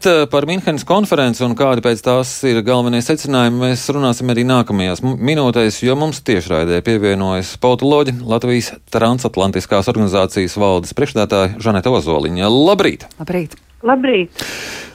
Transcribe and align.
Par 0.00 0.46
Minhenes 0.48 0.86
konferenci 0.88 1.44
un 1.44 1.52
kādi 1.58 1.82
pēc 1.84 2.00
tās 2.04 2.32
ir 2.48 2.62
galvenie 2.64 3.02
secinājumi 3.04 3.60
mēs 3.66 3.84
runāsim 3.92 4.32
arī 4.32 4.46
nākamajās 4.48 5.04
minūtēs, 5.04 5.82
jo 5.84 5.96
mums 6.00 6.22
tiešraidē 6.24 6.80
pievienojas 6.86 7.54
politoloģi 7.60 8.16
Latvijas 8.24 8.72
transatlantiskās 8.94 9.92
organizācijas 9.92 10.56
valdes 10.60 10.96
priekšstādātāja 10.96 11.58
Žaneta 11.60 11.92
Ozoliņa. 11.92 12.48
Labrīt! 12.48 13.10
Labrīt! 13.20 13.60
Labrīt! 13.80 14.42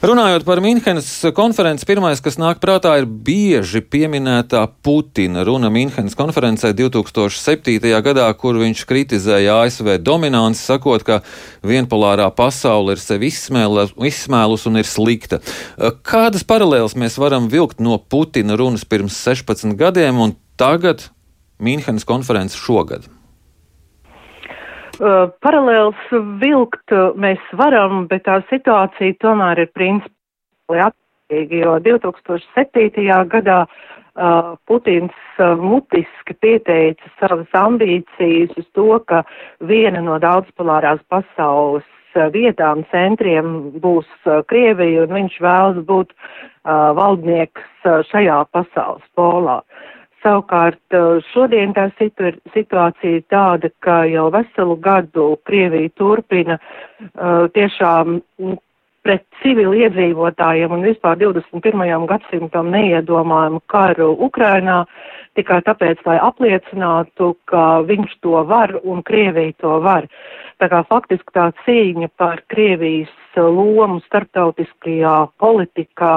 Runājot 0.05 0.43
par 0.45 0.59
Mīnhenes 0.61 1.07
konferenci, 1.33 1.87
pirmais, 1.89 2.19
kas 2.21 2.35
nāk 2.37 2.59
prātā, 2.61 2.91
ir 2.99 3.07
bieži 3.07 3.79
pieminētā 3.81 4.61
Putina 4.85 5.41
runa 5.47 5.71
Mīnhenes 5.73 6.13
konferencē 6.19 6.69
2007. 6.77 7.79
gadā, 8.05 8.27
kur 8.37 8.59
viņš 8.61 8.83
kritizēja 8.85 9.55
ASV 9.63 9.95
dominanci, 10.05 10.61
sakot, 10.61 11.01
ka 11.07 11.23
vienpolārā 11.65 12.29
pasaule 12.37 12.93
ir 12.93 13.01
sevi 13.01 13.31
izsmēlus 13.33 14.69
un 14.69 14.77
ir 14.77 14.85
slikta. 14.85 15.41
Kādas 16.05 16.45
paralēlas 16.45 16.93
mēs 16.93 17.17
varam 17.17 17.49
vilkt 17.49 17.81
no 17.81 17.97
Putina 17.97 18.59
runas 18.59 18.85
pirms 18.85 19.17
16 19.25 19.73
gadiem 19.81 20.21
un 20.21 20.37
tagad 20.61 21.09
Mīnhenes 21.57 22.05
konferences 22.05 22.61
šogad? 22.61 23.09
Uh, 24.95 25.25
paralēls 25.43 25.99
vilkt 26.39 26.93
mēs 27.19 27.41
varam, 27.59 28.05
bet 28.07 28.23
tā 28.29 28.37
situācija 28.47 29.17
tomēr 29.19 29.65
ir 29.65 29.71
principiāli 29.75 30.83
atšķirīga, 30.85 31.57
jo 31.65 31.73
2007. 31.83 33.09
gadā 33.33 33.57
uh, 33.65 34.53
Putins 34.69 35.17
uh, 35.39 35.57
mutiski 35.59 36.37
pieteica 36.39 37.11
savas 37.19 37.51
ambīcijas 37.59 38.55
uz 38.55 38.69
to, 38.71 38.87
ka 39.03 39.25
viena 39.59 39.99
no 40.05 40.15
daudzpolārās 40.23 41.03
pasaules 41.11 41.83
vietām, 42.31 42.85
centriem 42.93 43.73
būs 43.83 44.07
Krievija, 44.47 45.03
un 45.03 45.17
viņš 45.17 45.41
vēlas 45.43 45.81
būt 45.83 46.15
uh, 46.15 46.95
valdnieks 46.95 47.83
šajā 47.83 48.39
pasaules 48.55 49.03
polā. 49.19 49.59
Uh, 49.59 49.94
Savukārt 50.25 50.95
šodien 51.29 51.75
tā 51.77 51.89
situ 51.99 52.31
situācija 52.55 53.19
ir 53.19 53.25
tāda, 53.29 53.69
ka 53.85 54.03
jau 54.09 54.25
veselu 54.33 54.77
gadu 54.81 55.25
Krievija 55.45 55.91
turpina 55.93 56.57
uh, 56.57 57.45
tiešām 57.53 58.23
pret 59.05 59.21
civiliedzīvotājiem 59.43 60.73
un 60.73 60.81
vispār 60.87 61.19
21. 61.21 62.07
gadsimtam 62.09 62.71
neiedomājumu 62.73 63.61
karu 63.69 64.09
Ukrainā 64.27 64.81
tikai 65.37 65.59
tāpēc, 65.67 66.01
lai 66.07 66.17
apliecinātu, 66.25 67.35
ka 67.45 67.83
viņš 67.85 68.17
to 68.25 68.41
var 68.49 68.73
un 68.81 69.03
Krievija 69.05 69.53
to 69.61 69.77
var. 69.85 70.09
Tā 70.55 70.69
kā 70.71 70.81
faktiski 70.87 71.33
tā 71.35 71.49
cīņa 71.65 72.07
par 72.15 72.39
Krievijas 72.51 73.11
lomu 73.35 73.99
starptautiskajā 74.05 75.15
politikā 75.41 76.11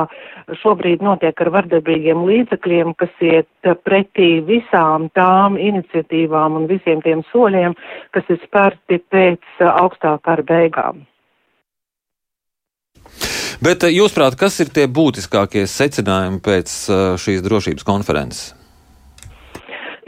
šobrīd 0.60 1.02
notiek 1.02 1.40
ar 1.42 1.50
vardarbīgiem 1.56 2.22
līdzekļiem, 2.28 2.94
kas 3.00 3.10
iet 3.24 3.70
pretī 3.82 4.38
visām 4.46 5.08
tām 5.18 5.58
iniciatīvām 5.58 6.60
un 6.60 6.68
visiem 6.70 7.02
tiem 7.02 7.24
soļiem, 7.32 7.74
kas 8.14 8.30
ir 8.30 8.38
spērti 8.44 9.00
pēc 9.10 9.64
augstā 9.66 10.14
kara 10.22 10.46
beigām. 10.46 11.02
Bet, 13.58 13.82
eh, 13.82 13.90
jūsuprāt, 13.90 14.38
kas 14.38 14.60
ir 14.60 14.70
tie 14.70 14.86
būtiskākie 14.86 15.66
secinājumi 15.66 16.38
pēc 16.38 16.76
šīs 17.18 17.42
drošības 17.42 17.82
konferences? 17.82 18.57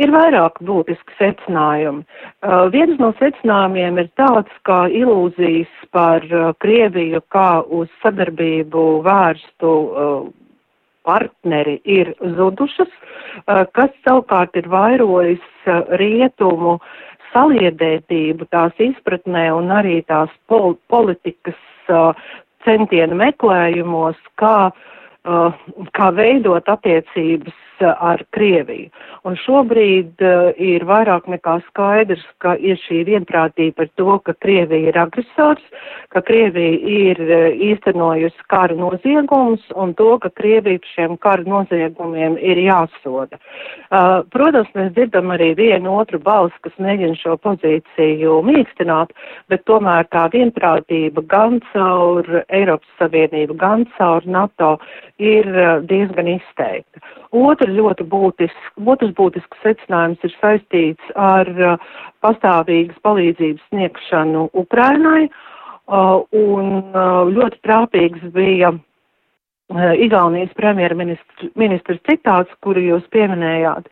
Ir 0.00 0.12
vairāk 0.14 0.60
būtiski 0.64 1.16
secinājumi. 1.18 2.06
Uh, 2.40 2.70
viens 2.72 2.96
no 3.02 3.10
secinājumiem 3.18 3.98
ir 4.00 4.08
tāds, 4.16 4.52
ka 4.64 4.86
ilūzijas 4.88 5.72
par 5.92 6.24
uh, 6.30 6.54
Krieviju 6.62 7.20
kā 7.34 7.60
uz 7.68 7.90
sadarbību 8.00 8.84
vērstu 9.04 9.72
uh, 9.74 10.24
partneri 11.04 11.76
ir 11.84 12.14
zudušas, 12.38 12.88
uh, 12.88 13.66
kas 13.76 13.92
savukārt 14.06 14.56
ir 14.56 14.70
vairojis 14.72 15.44
uh, 15.68 15.82
rietumu 16.00 16.78
saliedētību 17.34 18.48
tās 18.54 18.80
izpratnē 18.80 19.50
un 19.54 19.68
arī 19.74 20.00
tās 20.08 20.32
pol 20.48 20.78
politikas 20.88 21.60
uh, 21.92 22.16
centienu 22.64 23.20
meklējumos, 23.20 24.16
kā, 24.40 24.70
uh, 24.72 25.66
kā 25.92 26.12
veidot 26.16 26.72
attiecības 26.72 27.66
ar 27.86 28.22
Krieviju. 28.34 28.90
Un 29.28 29.36
šobrīd 29.36 30.22
uh, 30.24 30.50
ir 30.56 30.84
vairāk 30.88 31.26
nekā 31.28 31.58
skaidrs, 31.66 32.22
ka 32.40 32.54
ir 32.56 32.78
šī 32.80 33.02
vienprātība 33.08 33.82
par 33.82 33.90
to, 34.00 34.16
ka 34.24 34.34
Krievija 34.40 34.92
ir 34.92 34.98
agresors, 35.00 35.62
ka 36.14 36.22
Krievija 36.24 36.78
ir 36.80 37.20
uh, 37.26 37.50
īstenojusi 37.68 38.46
kara 38.52 38.76
noziegumus 38.78 39.66
un 39.76 39.92
to, 39.98 40.14
ka 40.22 40.32
Krievija 40.40 40.80
šiem 40.94 41.18
kara 41.20 41.44
noziegumiem 41.44 42.38
ir 42.40 42.62
jāsoda. 42.64 43.36
Uh, 43.90 44.22
protams, 44.32 44.72
mēs 44.78 44.94
dzirdam 44.96 45.34
arī 45.36 45.52
vienu 45.58 45.98
otru 46.00 46.20
balsu, 46.24 46.56
kas 46.64 46.76
mēģina 46.80 47.20
šo 47.20 47.36
pozīciju 47.44 48.40
mīkstināt, 48.48 49.12
bet 49.52 49.66
tomēr 49.68 50.08
tā 50.14 50.28
vienprātība 50.32 51.26
gan 51.28 51.60
caur 51.74 52.24
Eiropas 52.48 53.00
Savienību, 53.02 53.60
gan 53.60 53.84
caur 53.98 54.24
NATO 54.24 54.78
ir 55.20 55.44
uh, 55.52 55.80
diezgan 55.84 56.38
izteikta. 56.38 57.04
Otra 57.30 57.70
ļoti 57.70 58.04
būtisks, 58.10 58.70
otrs 58.82 59.12
būtisks 59.14 59.62
secinājums 59.62 60.24
ir 60.26 60.32
saistīts 60.40 61.12
ar 61.14 61.50
uh, 61.62 61.76
pastāvīgas 62.26 62.98
palīdzības 63.06 63.62
sniegšanu 63.70 64.48
Ukrainai, 64.58 65.28
uh, 65.28 66.26
un 66.34 66.72
uh, 66.90 67.30
ļoti 67.30 67.60
trāpīgs 67.62 68.24
bija 68.34 68.72
Igaunijas 69.70 70.50
premjerministrs 70.58 72.00
citāts, 72.08 72.50
kuru 72.64 72.82
jūs 72.82 73.04
pieminējāt, 73.14 73.86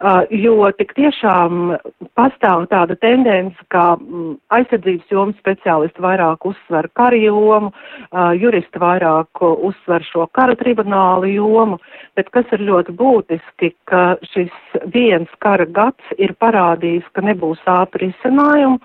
uh, 0.00 0.22
jo 0.32 0.70
tik 0.78 0.94
tiešām 0.96 1.74
pastāv 2.16 2.64
tāda 2.70 2.96
tendence, 2.96 3.56
ka 3.68 3.98
mm, 3.98 4.38
aizsardzības 4.56 5.12
jomas 5.12 5.36
speciālisti 5.42 6.00
vairāk 6.00 6.48
uzsver 6.48 6.88
kara 6.96 7.20
jomu, 7.20 7.68
uh, 7.68 8.32
juristi 8.40 8.80
vairāk 8.80 9.42
uzsver 9.44 10.06
šo 10.08 10.24
kara 10.32 10.56
tribunālu 10.56 11.28
jomu, 11.34 11.76
bet 12.16 12.32
kas 12.32 12.48
ir 12.56 12.64
ļoti 12.64 12.96
būtiski, 12.96 13.74
ka 13.84 14.16
šis 14.32 14.80
viens 14.94 15.28
kara 15.44 15.68
gads 15.68 16.16
ir 16.16 16.32
parādījis, 16.40 17.04
ka 17.12 17.26
nebūs 17.28 17.60
ātri 17.68 18.14
izcinājumu 18.14 18.80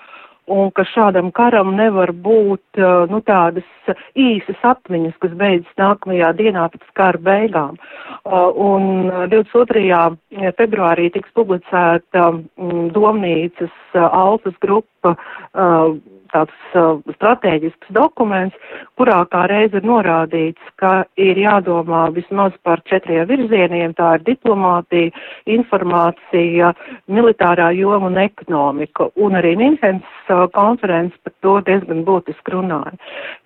un 0.52 0.72
ka 0.76 0.84
šādam 0.88 1.31
karam 1.36 1.74
nevar 1.78 2.12
būt 2.12 2.80
uh, 2.81 3.06
nu, 3.12 3.22
tādas 3.24 3.68
īsas 4.20 4.59
atmiņas, 4.74 5.16
kas 5.24 5.36
beidzas 5.40 5.80
nākamajā 5.80 6.31
dienā 6.40 6.68
pēc 6.74 6.90
kara 7.00 7.22
beigām. 7.24 7.78
Uh, 8.24 8.50
un 8.52 9.09
22. 9.32 9.86
Uh, 9.92 10.52
februārī 10.59 11.09
tiks 11.14 11.32
publicēta 11.38 12.30
um, 12.34 12.90
domnīcas 12.96 13.74
Alfas 13.94 14.56
grupa 14.64 15.16
tāds 16.34 16.76
uh, 16.78 17.00
strateģisks 17.16 17.92
dokuments, 17.96 18.58
kurā 19.00 19.22
kā 19.32 19.46
reiz 19.52 19.74
ir 19.78 19.86
norādīts, 19.88 20.62
ka 20.82 21.06
ir 21.20 21.40
jādomā 21.40 22.08
vismaz 22.16 22.56
par 22.66 22.82
četriem 22.90 23.28
virzieniem, 23.30 23.94
tā 23.98 24.16
ir 24.18 24.26
diplomātija, 24.28 25.14
informācija, 25.58 26.74
militārā 27.12 27.72
joma 27.78 28.10
un 28.10 28.20
ekonomika. 28.22 29.10
Un 29.16 29.38
arī 29.40 29.56
Minhens 29.60 30.30
uh, 30.30 30.46
konferences 30.56 31.18
par 31.24 31.36
to 31.46 31.56
diezgan 31.70 32.04
būtiski 32.08 32.56
runāja. 32.56 32.96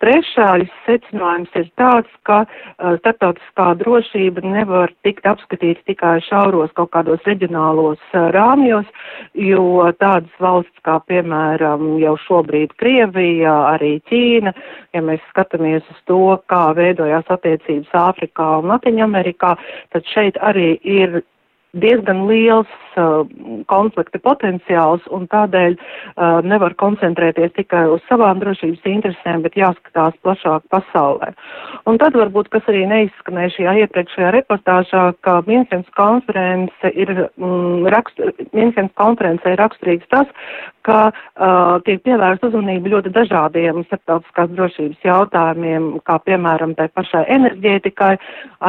Trešais 0.04 0.72
secinājums 0.88 1.54
ir 1.60 1.70
tāds, 1.80 2.12
ka 2.28 2.44
uh, 2.46 2.96
starptautiskā 3.02 3.74
drošība 3.82 4.46
nevar 4.46 4.94
tikt 5.06 5.28
apskatīta 5.30 5.84
tikai 5.90 6.18
šauros 6.28 6.74
kaut 6.78 6.94
kādos 6.96 7.24
reģionālos 7.28 8.02
uh, 8.14 8.30
rāmjos, 8.36 8.88
jo 9.36 9.88
tādas 10.00 10.32
valsts 10.44 10.86
kā 10.88 11.00
piemēram 11.10 11.98
jau 12.02 12.16
šobrīd 12.28 12.77
Krievija, 12.82 13.54
arī 13.74 13.98
Ķīna, 14.10 14.54
ja 14.94 15.04
mēs 15.06 15.24
skatāmies 15.32 15.86
uz 15.94 16.02
to, 16.10 16.20
kā 16.52 16.64
veidojās 16.78 17.30
attiecības 17.34 17.96
Āfrikā 17.98 18.50
un 18.62 18.70
Latviņamerikā, 18.74 19.56
tad 19.96 20.12
šeit 20.14 20.38
arī 20.46 20.76
ir 20.82 21.22
diezgan 21.78 22.26
liels 22.30 22.70
konflikta 23.72 24.20
potenciāls 24.24 25.06
un 25.14 25.28
tādēļ 25.32 25.76
uh, 25.78 26.40
nevar 26.46 26.76
koncentrēties 26.80 27.54
tikai 27.58 27.86
uz 27.94 28.04
savām 28.10 28.42
drošības 28.42 28.88
interesēm, 28.92 29.44
bet 29.46 29.58
jāskatās 29.60 30.18
plašāk 30.26 30.66
pasaulē. 30.74 31.34
Un 31.88 32.00
tad 32.02 32.18
varbūt, 32.20 32.50
kas 32.54 32.68
arī 32.72 32.86
neizskanēja 32.90 33.56
šajā 33.56 33.76
iepriekšējā 33.84 34.32
reportāžā, 34.38 35.04
ka 35.26 35.42
Minhenes 35.48 35.90
konference 35.98 36.94
ir, 36.94 37.14
mm, 37.38 37.88
rakst, 37.94 38.22
Minhenes 38.54 38.94
konference 39.00 39.48
ir 39.48 39.62
raksturīgs 39.62 40.10
tas, 40.14 40.32
ka 40.88 41.00
uh, 41.12 41.78
tiek 41.84 42.00
pievērsta 42.06 42.48
uzmanība 42.48 42.94
ļoti 42.96 43.12
dažādiem 43.16 43.84
starptautiskās 43.88 44.54
drošības 44.56 45.04
jautājumiem, 45.04 45.90
kā 46.08 46.16
piemēram 46.24 46.78
tai 46.78 46.88
pašai 46.96 47.26
enerģētikai, 47.36 48.14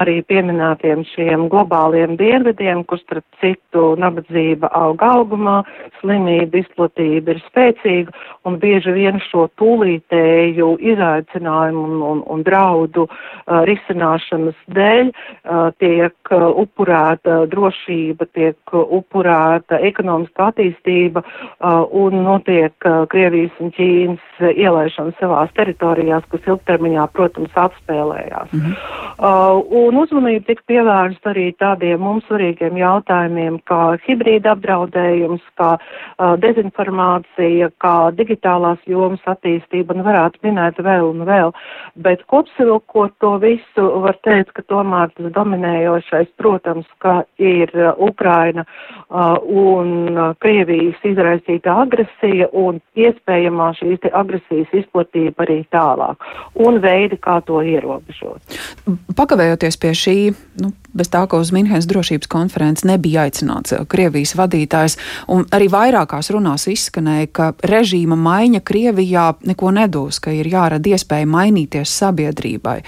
arī 0.03 0.19
pieminētiem 0.27 1.05
šiem 1.13 1.47
globāliem 1.53 2.17
dienvidiem, 2.19 2.83
kur 2.89 2.99
starp 3.05 3.25
citu 3.43 3.93
nabadzību 4.03 4.18
nabadzība 4.19 4.69
aug 4.75 5.03
augumā, 5.03 5.63
slimība 6.01 6.63
izplatība 6.63 7.35
ir 7.35 7.43
spēcīga 7.47 8.13
un 8.47 8.59
bieži 8.59 8.93
vien 8.93 9.19
šo 9.29 9.49
tūlītēju 9.59 10.79
izaicinājumu 10.81 11.85
un, 11.85 12.03
un, 12.03 12.23
un 12.27 12.43
draudu 12.43 13.07
uh, 13.09 13.65
risināšanas 13.69 14.57
dēļ 14.69 15.11
uh, 15.11 15.71
tiek 15.79 16.15
uh, 16.33 16.49
upurēta 16.63 17.47
drošība, 17.51 18.29
tiek 18.35 18.57
upurēta 18.73 19.81
ekonomiska 19.89 20.51
attīstība 20.53 21.23
uh, 21.25 21.85
un 21.91 22.23
notiek 22.25 22.75
uh, 22.87 23.07
Krievijas 23.11 23.55
un 23.61 23.73
Ķīnas 23.75 24.53
ielaišana 24.55 25.15
savās 25.19 25.51
teritorijās, 25.57 26.25
kas 26.31 26.47
ilgtermiņā, 26.47 27.09
protams, 27.13 27.53
apspēlējās. 27.55 28.53
Mm 28.53 28.61
-hmm. 28.61 28.75
uh, 29.19 29.63
un 29.83 30.03
uzmanība 30.03 30.47
tika 30.47 30.63
pievērsta 30.67 31.33
arī 31.35 31.51
tādiem 31.59 32.01
mums 32.01 32.25
svarīgiem 32.29 32.79
jautājumiem, 32.79 33.59
kā 33.69 33.99
hibrīda 34.09 34.55
apdraudējums, 34.57 35.45
kā 35.61 35.75
uh, 35.79 36.35
dezinformācija, 36.43 37.71
kā 37.83 37.97
digitālās 38.17 38.83
jomas 38.89 39.23
attīstība, 39.31 39.95
un 39.95 40.07
varētu 40.07 40.43
minēt 40.47 40.81
vēl 40.83 41.11
un 41.13 41.25
vēl. 41.29 41.55
Bet 41.97 42.25
kopsavilkot 42.33 43.17
to 43.23 43.35
visu, 43.43 43.87
var 44.05 44.19
teikt, 44.27 44.55
ka 44.57 44.65
tomēr 44.73 45.13
tas 45.17 45.33
dominējošais, 45.37 46.33
protams, 46.41 46.89
ka 47.05 47.23
ir 47.39 47.73
Ukraina 47.97 48.65
uh, 48.65 49.37
un 49.45 50.35
Krievijas 50.43 50.99
izraisīta 51.07 51.77
agresija 51.85 52.49
un 52.57 52.81
iespējamā 52.99 53.71
šīs 53.79 54.09
agresijas 54.13 54.73
izplatība 54.83 55.47
arī 55.47 55.61
tālāk 55.73 56.25
un 56.65 56.81
veidi, 56.83 57.19
kā 57.21 57.39
to 57.47 57.61
ierobežot. 57.63 58.59
Pakavējoties 59.19 59.79
pie 59.81 59.93
šī, 59.97 60.17
nu, 60.63 60.73
bez 60.97 61.11
tā, 61.13 61.25
ka 61.29 61.41
uz 61.41 61.53
Minhenes 61.55 61.89
drošības 61.91 62.31
konferences 62.31 62.87
nebija 62.89 63.27
aicināts 63.29 63.75
Krievijas 63.91 64.35
vadītājs, 64.39 64.99
un 65.35 65.47
arī 65.55 65.71
vairākās 65.73 66.31
runās 66.35 66.69
izskanēja, 66.71 67.31
ka 67.33 67.49
režīma 67.73 68.19
maiņa 68.19 68.63
Krievijā 68.67 69.33
neko 69.49 69.73
nedos, 69.75 70.21
ka 70.23 70.35
ir 70.35 70.51
jārada 70.53 70.95
iespēja 70.95 71.29
mainīties 71.29 71.97
sabiedrībai. 72.03 72.79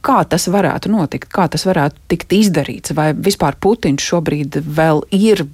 Kā 0.00 0.22
tas 0.24 0.46
varētu 0.48 0.92
notikt, 0.92 1.28
kā 1.32 1.44
tas 1.52 1.66
varētu 1.68 2.06
tikt 2.08 2.32
izdarīts, 2.32 2.94
vai 2.96 3.10
vispār 3.12 3.58
Putins 3.60 4.04
šobrīd 4.06 4.62
vēl 4.64 5.04
ir 5.12 5.44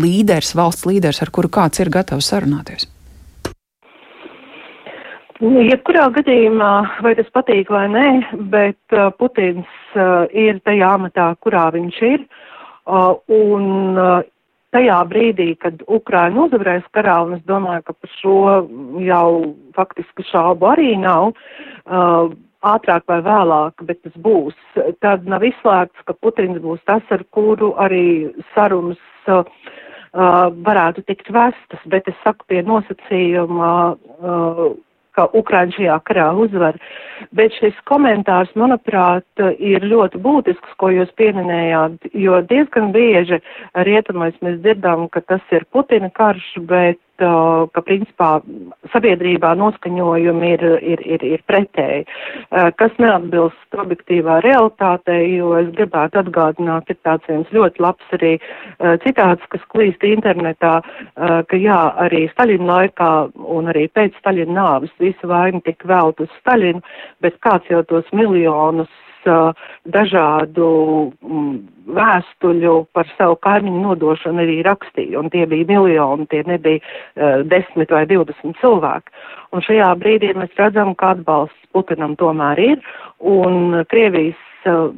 līderis, 0.00 0.54
valsts 0.56 0.88
līderis, 0.88 1.20
ar 1.20 1.32
kuru 1.34 1.52
kāds 1.52 1.82
ir 1.82 1.92
gatavs 1.92 2.30
sarunāties? 2.32 2.88
Nu, 5.40 5.62
jebkurā 5.64 6.10
gadījumā, 6.12 6.70
vai 7.00 7.14
tas 7.16 7.28
patīk 7.32 7.70
vai 7.72 7.86
nē, 7.88 8.08
bet 8.52 8.92
uh, 8.92 9.08
Putins 9.16 9.68
uh, 9.96 10.26
ir 10.36 10.58
tajā 10.68 10.90
amatā, 10.98 11.30
kurā 11.40 11.70
viņš 11.72 12.00
ir. 12.10 12.26
Un 12.86 13.64
tajā 14.74 14.98
brīdī, 15.10 15.48
kad 15.58 15.82
Ukraina 15.90 16.46
uzvarēs 16.46 16.86
karā, 16.94 17.18
un 17.26 17.34
es 17.38 17.42
domāju, 17.48 17.84
ka 17.88 17.94
par 17.96 18.12
šo 18.20 18.36
jau 19.02 19.30
faktiski 19.76 20.26
šaubu 20.30 20.70
arī 20.70 20.94
nav, 21.00 21.32
ātrāk 22.60 23.06
vai 23.08 23.20
vēlāk, 23.24 23.82
bet 23.88 24.02
tas 24.04 24.16
būs, 24.20 24.56
tad 25.00 25.26
nav 25.28 25.44
izslēgts, 25.46 26.04
ka 26.06 26.14
Putins 26.14 26.60
būs 26.62 26.82
tas, 26.86 27.02
ar 27.10 27.24
kuru 27.34 27.72
arī 27.80 28.30
sarunas 28.54 29.00
varētu 30.12 31.04
tikt 31.06 31.30
vestas, 31.32 31.82
bet 31.86 32.08
es 32.10 32.18
saku 32.24 32.46
pie 32.50 32.62
nosacījuma. 32.66 33.72
Ka 35.16 35.26
Ukraina 35.34 35.74
šajā 35.74 35.96
karā 36.06 36.28
uzvar. 36.38 36.78
Bet 37.36 37.54
šis 37.58 37.76
komentārs, 37.90 38.52
manuprāt, 38.54 39.26
ir 39.58 39.84
ļoti 39.90 40.20
būtisks, 40.22 40.76
ko 40.80 40.92
jūs 40.94 41.10
pieminējāt, 41.20 42.10
jo 42.14 42.40
diezgan 42.50 42.92
bieži 42.94 43.40
rietumais 43.88 44.38
mēs 44.44 44.60
dzirdam, 44.62 45.08
ka 45.10 45.20
tas 45.26 45.54
ir 45.56 45.66
Putina 45.74 46.10
karš, 46.14 46.52
bet 46.70 47.00
ka 47.20 47.82
principā 47.86 48.30
sabiedrībā 48.92 49.52
noskaņojumi 49.60 50.52
ir, 50.54 50.64
ir, 50.94 51.02
ir, 51.16 51.24
ir 51.36 51.42
pretēji, 51.50 52.06
kas 52.80 52.96
neatbilst 53.02 53.78
objektīvā 53.84 54.40
realitātei, 54.46 55.36
jo 55.36 55.52
es 55.58 55.68
gribētu 55.76 56.22
atgādināt, 56.22 56.90
ir 56.90 56.98
tāds 57.06 57.28
viens 57.30 57.52
ļoti 57.54 57.84
labs 57.84 58.16
arī 58.16 58.32
citāts, 59.04 59.44
kas 59.52 59.66
klīst 59.74 60.04
internetā, 60.06 60.78
ka 61.50 61.60
jā, 61.60 61.80
arī 62.06 62.26
Staļina 62.32 62.70
laikā 62.72 63.12
un 63.58 63.70
arī 63.72 63.86
pēc 63.94 64.16
Staļina 64.20 64.56
nāvis 64.56 64.96
visa 65.02 65.30
vaina 65.30 65.62
tika 65.66 65.88
velt 65.90 66.20
uz 66.24 66.32
Staļinu, 66.40 66.82
bet 67.24 67.38
kāds 67.44 67.70
jau 67.70 67.84
tos 67.88 68.08
miljonus 68.16 68.90
dažādu 69.96 70.68
mm, 71.20 71.54
vēstuļu 71.96 72.74
par 72.94 73.08
savu 73.16 73.36
kaimiņu 73.44 73.82
nodošanu 73.84 74.44
arī 74.44 74.60
rakstīja, 74.66 75.18
un 75.20 75.30
tie 75.32 75.46
bija 75.50 75.68
miljoni, 75.68 76.28
tie 76.30 76.42
nebija 76.46 76.80
uh, 76.80 77.42
desmit 77.50 77.92
vai 77.94 78.04
divdesmit 78.10 78.58
cilvēki. 78.62 79.14
Un 79.52 79.64
šajā 79.66 79.90
brīdī 80.00 80.32
mēs 80.38 80.54
redzam, 80.58 80.94
ka 80.94 81.16
atbalsts 81.16 81.56
Putinam 81.70 82.16
tomēr 82.18 82.58
ir, 82.58 82.80
un 83.22 83.84
Krievijas 83.90 84.66
uh, 84.66 84.90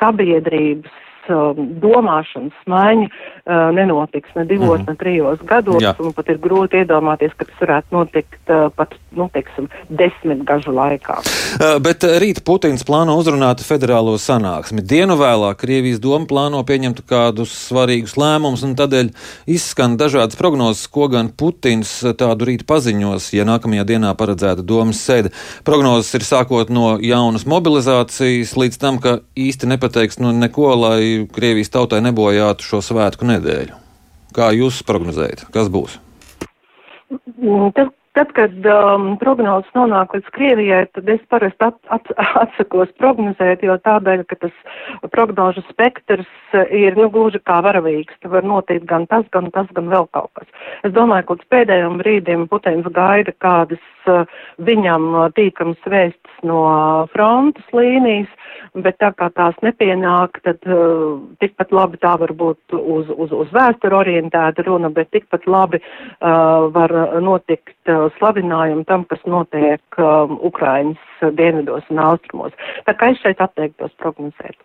sabiedrības 0.00 0.92
domāšanas 1.28 2.56
maiņa 2.66 3.06
uh, 3.06 3.70
nenotiks 3.74 4.34
ne 4.34 4.44
divos, 4.44 4.80
mm 4.80 4.84
-hmm. 4.84 4.90
ne 4.90 4.96
trijos 4.96 5.38
gados, 5.42 5.82
Jā. 5.82 5.94
un 5.98 6.12
pat 6.12 6.28
ir 6.28 6.38
grūti 6.38 6.82
iedomāties, 6.82 7.34
ka 7.36 7.44
tas 7.44 7.60
varētu 7.60 7.86
notikt 7.90 8.50
uh, 8.50 8.70
pat, 8.76 8.94
nu, 9.10 9.28
teiksim, 9.32 9.68
desmit 9.88 10.44
gažu 10.44 10.72
laikā. 10.72 11.18
Uh, 11.18 11.78
bet 11.82 12.02
rīt 12.02 12.42
Putins 12.44 12.84
plāno 12.84 13.16
uzrunāt 13.18 13.60
federālo 13.60 14.16
sanāksmi. 14.18 14.82
Dienu 14.82 15.16
vēlāk 15.16 15.60
Krievijas 15.62 16.00
doma 16.00 16.26
plāno 16.26 16.64
pieņemt 16.64 17.02
kādus 17.06 17.52
svarīgus 17.68 18.16
lēmumus, 18.16 18.64
un 18.64 18.74
tādēļ 18.74 19.10
izskan 19.46 19.96
dažādas 19.96 20.36
prognozes, 20.36 20.86
ko 20.86 21.08
gan 21.08 21.28
Putins 21.28 22.04
tādu 22.18 22.44
rīt 22.44 22.66
paziņos, 22.66 23.32
ja 23.32 23.44
nākamajā 23.44 23.84
dienā 23.84 24.14
paredzēta 24.14 24.62
domas 24.62 25.02
sēde. 25.06 25.30
Prognozes 25.64 26.14
ir 26.14 26.20
sākot 26.20 26.70
no 26.70 26.98
jaunas 27.00 27.46
mobilizācijas 27.46 28.56
līdz 28.56 28.78
tam, 28.78 28.98
ka 28.98 29.18
īsti 29.36 29.66
nepateiks 29.66 30.18
nu, 30.18 30.32
neko, 30.32 30.74
lai 30.74 31.11
Krievijas 31.32 31.72
tautai 31.74 32.02
nebojātu 32.04 32.66
šo 32.66 32.82
svētku 32.84 33.28
nedēļu. 33.28 33.78
Kā 34.36 34.52
jūs 34.56 34.80
prognozējat, 34.88 35.46
kas 35.52 35.68
būs? 35.72 35.98
Mm, 37.12 37.72
tas, 37.76 37.90
Tad, 38.12 38.28
kad 38.36 38.66
um, 38.68 39.14
prognozes 39.16 39.72
nonāk 39.72 40.10
līdz 40.12 40.26
Krievijai, 40.36 40.82
tad 40.92 41.06
es 41.08 41.20
parasti 41.32 41.64
at, 41.64 41.78
at, 41.94 42.10
atsakos 42.42 42.90
prognozēt, 43.00 43.62
jo 43.64 43.78
tādēļ, 43.80 44.24
ka 44.28 44.36
tas 44.42 45.06
prognožu 45.14 45.62
spektrs 45.70 46.28
ir, 46.76 46.98
nu, 46.98 47.08
gluži 47.14 47.40
kā 47.40 47.62
varavīgs. 47.64 48.18
Tur 48.20 48.34
var 48.34 48.44
notikt 48.44 48.84
gan 48.90 49.06
tas, 49.08 49.24
gan 49.32 49.48
tas, 49.54 49.70
gan 49.72 49.88
vēl 49.88 50.10
kaut 50.12 50.28
kas. 50.36 50.68
Es 50.84 50.92
domāju, 50.92 51.24
ka 51.30 51.38
līdz 51.38 51.48
pēdējiem 51.56 51.96
brīdim 52.02 52.44
Putins 52.52 52.92
gaida 52.92 53.32
kādas 53.40 53.88
uh, 54.12 54.28
viņam 54.60 55.08
tīkams 55.38 55.80
vēstis 55.88 56.44
no 56.44 56.60
frontes 57.16 57.72
līnijas, 57.72 58.28
bet 58.84 58.98
tā 59.02 59.12
kā 59.18 59.28
tās 59.34 59.56
nepienāk, 59.64 60.40
tad 60.46 60.62
uh, 60.68 61.20
tikpat 61.42 61.72
labi 61.74 62.00
tā 62.02 62.14
var 62.20 62.34
būt 62.36 62.76
uz, 62.78 63.12
uz, 63.12 63.32
uz 63.44 63.54
vēsturi 63.54 63.98
orientēta 63.98 64.66
runa, 64.66 64.90
bet 64.92 65.12
tikpat 65.14 65.46
labi 65.46 65.82
uh, 65.82 66.68
var 66.74 66.94
notikt 67.22 67.76
uh, 67.92 68.08
slavinājumu 68.18 68.86
tam, 68.88 69.06
kas 69.10 69.22
notiek 69.26 69.82
uh, 70.00 70.30
Ukrainas 70.42 71.32
dienvidos 71.38 71.88
un 71.90 72.02
austrumos. 72.02 72.54
Tā 72.88 72.96
kā 72.98 73.12
es 73.12 73.22
šeit 73.22 73.42
atteiktos 73.42 73.94
prognozēt. 74.02 74.58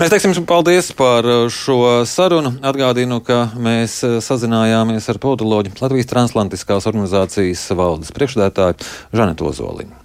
Mēs 0.00 0.08
teiksim 0.08 0.32
paldies 0.48 0.86
par 0.96 1.26
šo 1.52 2.06
sarunu. 2.08 2.54
Atgādinu, 2.64 3.18
ka 3.20 3.50
mēs 3.60 3.98
sazinājāmies 4.24 5.10
ar 5.12 5.20
politoloģu 5.20 5.76
Latvijas 5.76 6.08
transatlantiskās 6.08 6.88
organizācijas 6.88 7.68
valdes 7.76 8.14
priekšdētāju 8.16 8.80
Žanetu 9.12 9.50
Ozoliņu. 9.52 10.00